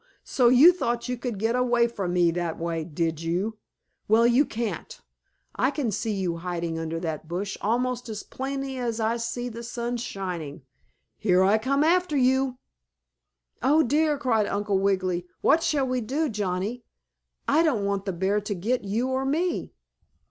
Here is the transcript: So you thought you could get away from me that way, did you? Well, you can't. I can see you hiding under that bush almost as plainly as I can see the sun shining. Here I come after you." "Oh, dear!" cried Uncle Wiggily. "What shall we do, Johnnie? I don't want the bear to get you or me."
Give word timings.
So 0.23 0.49
you 0.49 0.73
thought 0.73 1.07
you 1.07 1.15
could 1.15 1.37
get 1.37 1.55
away 1.55 1.87
from 1.87 2.13
me 2.13 2.31
that 2.31 2.57
way, 2.57 2.83
did 2.83 3.21
you? 3.21 3.59
Well, 4.07 4.25
you 4.25 4.45
can't. 4.47 4.99
I 5.55 5.69
can 5.69 5.91
see 5.91 6.11
you 6.11 6.37
hiding 6.37 6.79
under 6.79 6.99
that 7.01 7.27
bush 7.27 7.55
almost 7.61 8.09
as 8.09 8.23
plainly 8.23 8.79
as 8.79 8.99
I 8.99 9.11
can 9.11 9.19
see 9.19 9.47
the 9.47 9.61
sun 9.61 9.97
shining. 9.97 10.63
Here 11.19 11.43
I 11.43 11.59
come 11.59 11.83
after 11.83 12.17
you." 12.17 12.57
"Oh, 13.61 13.83
dear!" 13.83 14.17
cried 14.17 14.47
Uncle 14.47 14.79
Wiggily. 14.79 15.27
"What 15.41 15.61
shall 15.61 15.85
we 15.87 16.01
do, 16.01 16.29
Johnnie? 16.29 16.83
I 17.47 17.61
don't 17.61 17.85
want 17.85 18.05
the 18.05 18.11
bear 18.11 18.41
to 18.41 18.55
get 18.55 18.83
you 18.83 19.09
or 19.09 19.23
me." 19.23 19.71